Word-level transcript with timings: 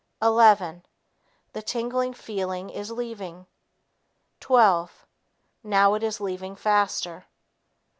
Eleven... 0.19 0.83
The 1.53 1.61
tingling 1.61 2.15
feeling 2.15 2.71
is 2.71 2.89
leaving. 2.89 3.45
Twelve... 4.39 5.05
Now 5.63 5.93
it 5.93 6.01
is 6.01 6.19
leaving 6.19 6.55
faster. 6.55 7.27